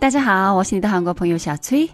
[0.00, 1.86] 大家好，我是你的韩国朋友小崔。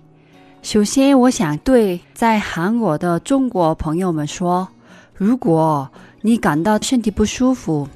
[0.62, 4.68] 首先，我想对在韩国的中国朋友们说：
[5.12, 5.90] 如果
[6.20, 7.88] 你感到身体不舒服、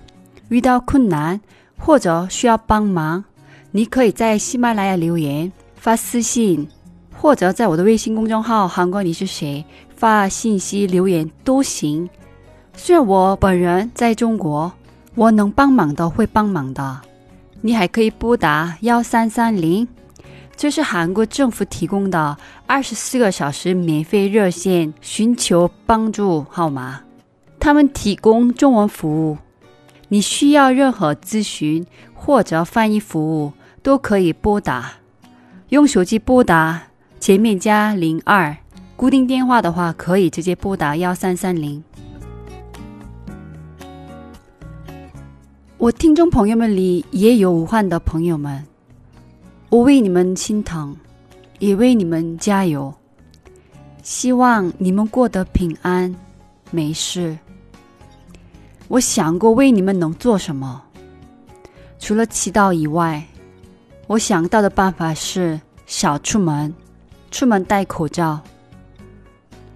[0.48, 1.40] 遇到困难
[1.78, 3.22] 或者需要帮忙，
[3.70, 6.66] 你可以在喜马拉雅留言、发私信，
[7.16, 9.64] 或者在我的微信公众号“韩国你是谁”
[9.94, 12.10] 发信息留言都行。
[12.74, 14.72] 虽然我本人在中国，
[15.14, 17.00] 我能帮忙的会帮忙的。
[17.60, 19.86] 你还可以拨打幺三三零。
[20.56, 22.36] 这是韩国政府提供的
[22.66, 27.00] 二十四个小时免费热线寻求帮助号码，
[27.58, 29.38] 他们提供中文服务。
[30.08, 34.92] 你需要任何咨询或者翻译服务都可以拨打。
[35.70, 36.82] 用手机拨打
[37.20, 38.56] 前面加零二，
[38.96, 41.82] 固定电话的话可以直接拨打幺三三零。
[45.78, 48.66] 我听众朋友们里也有武汉的朋友们。
[49.70, 50.96] 我为你们心疼，
[51.60, 52.92] 也为你们加油。
[54.02, 56.12] 希望你们过得平安，
[56.72, 57.38] 没事。
[58.88, 60.82] 我想过为你们能做什么，
[62.00, 63.24] 除了祈祷以外，
[64.08, 66.74] 我想到的办法是少出门，
[67.30, 68.40] 出门戴口罩，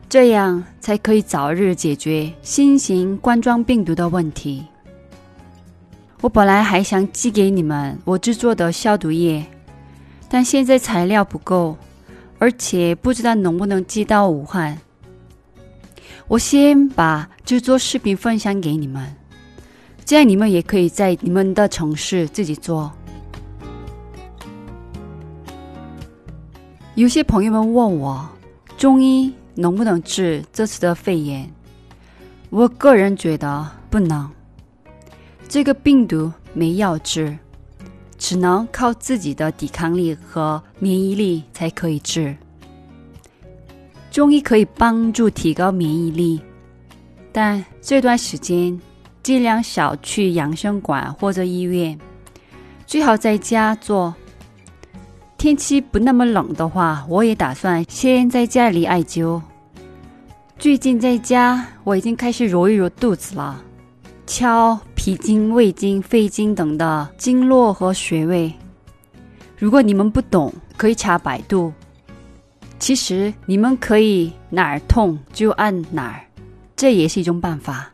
[0.08, 4.66] 这样才可以早日解决新型冠状病毒的问题。
[6.20, 9.46] 我本来还想寄给你们我制作的消毒液。
[10.34, 11.76] 但现在材料不够，
[12.40, 14.76] 而且不知道能不能寄到武汉。
[16.26, 19.14] 我先把制作视频分享给你们，
[20.04, 22.92] 这样你们也可以在你们的城市自己做。
[26.96, 28.28] 有些朋友们问我，
[28.76, 31.48] 中医能不能治这次的肺炎？
[32.50, 34.28] 我个人觉得不能，
[35.48, 37.38] 这个病毒没药治。
[38.18, 42.36] 只能靠自己的抵抗力和免疫力才可以治。
[44.10, 46.40] 中医可以帮助提高免疫力，
[47.32, 48.80] 但这段时间
[49.22, 51.98] 尽量少去养生馆或者医院，
[52.86, 54.14] 最好在家做。
[55.36, 59.42] 天气不那么冷的话，我也打算先在家里艾灸。
[60.58, 63.62] 最近在家，我已经开始揉一揉肚子了。
[64.26, 68.50] 敲脾经、胃经、肺经等的经络和穴位。
[69.58, 71.70] 如果你们不懂，可以查百度。
[72.78, 76.24] 其实你们可以哪儿痛就按哪儿，
[76.74, 77.92] 这也是一种办法。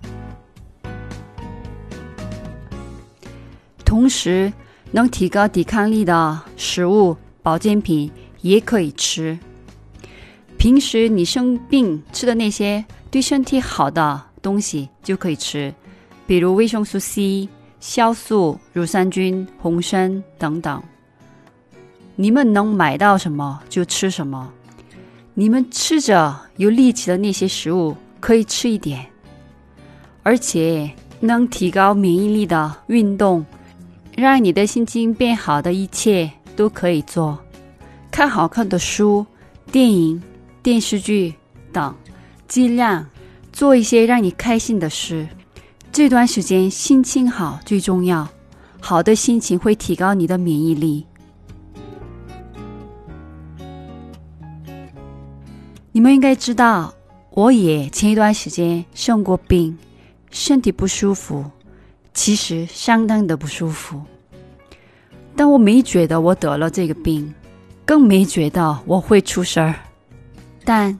[3.84, 4.52] 同时，
[4.92, 8.08] 能提高抵抗力的食物、保健品
[8.40, 9.36] 也可以吃。
[10.56, 15.74] 平时你生病吃的那些对身体好的东西就可以吃。
[16.30, 17.48] 比如维生素 C、
[17.82, 20.80] 酵素、乳酸菌、红参等等，
[22.14, 24.48] 你们能买到什么就吃什么。
[25.34, 29.04] 你们吃着有力气的那些食物可以吃一点，
[30.22, 33.44] 而且能提高免疫力的运动，
[34.16, 37.36] 让你的心情变好的一切都可以做。
[38.08, 39.26] 看好看的书、
[39.72, 40.22] 电影、
[40.62, 41.34] 电视剧
[41.72, 41.92] 等，
[42.46, 43.04] 尽量
[43.52, 45.26] 做一些让你开心的事。
[45.92, 48.26] 这段时间心情好最重要，
[48.80, 51.04] 好的心情会提高你的免疫力。
[55.90, 56.94] 你们应该知道，
[57.30, 59.76] 我也前一段时间生过病，
[60.30, 61.44] 身体不舒服，
[62.14, 64.00] 其实相当的不舒服。
[65.34, 67.34] 但我没觉得我得了这个病，
[67.84, 69.74] 更没觉得我会出事儿，
[70.64, 70.96] 但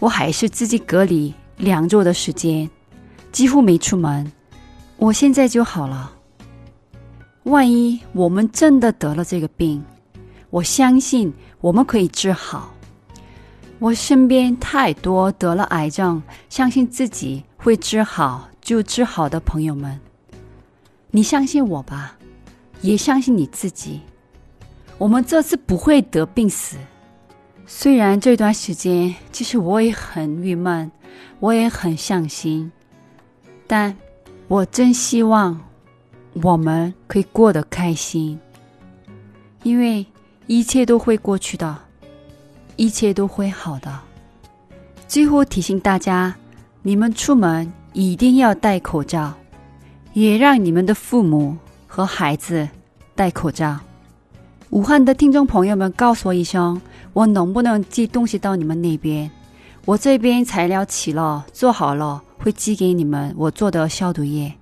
[0.00, 2.68] 我还是自己隔离两周的时间。
[3.32, 4.30] 几乎没出门，
[4.98, 6.12] 我现在就好了。
[7.44, 9.82] 万一我们真的得了这个病，
[10.50, 12.72] 我相信我们可以治好。
[13.78, 19.98] 我身边太多得了癌症，相信自己会治好就治好的朋友们，
[21.10, 22.16] 你相信我吧，
[22.80, 24.00] 也相信你自己。
[24.98, 26.76] 我们这次不会得病死。
[27.66, 30.92] 虽然这段时间，其实我也很郁闷，
[31.40, 32.70] 我也很伤心。
[33.72, 33.96] 但
[34.48, 35.58] 我真希望
[36.42, 38.38] 我们可以过得开心，
[39.62, 40.04] 因为
[40.46, 41.74] 一切都会过去的，
[42.76, 43.90] 一切都会好的。
[45.08, 46.34] 最后提醒大家，
[46.82, 49.32] 你们出门一定要戴口罩，
[50.12, 52.68] 也让你们的父母和孩子
[53.14, 53.80] 戴口罩。
[54.68, 56.78] 武汉的听众朋友们，告诉我一声，
[57.14, 59.30] 我能不能寄东西到你们那边？
[59.86, 62.22] 我这边材料齐了，做好了。
[62.41, 64.53] 会寄给你们我做的消毒液。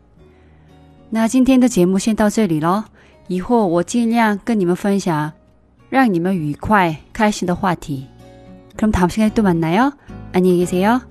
[1.09, 2.85] 那今天的节目先到这里了，
[3.27, 5.31] 以后我尽量跟你们分享
[5.89, 8.07] 让你们愉快、开心的话题。
[8.77, 11.01] 그럼다음시간에또만나요안녕히계세요